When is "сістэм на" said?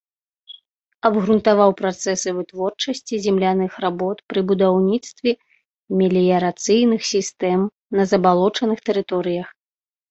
7.15-8.03